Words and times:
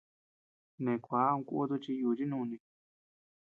Neʼe 0.83 0.99
kua 1.03 1.19
ama 1.29 1.41
kutu 1.47 1.75
chi 1.83 1.91
yuchi 2.01 2.25
núni. 2.29 2.57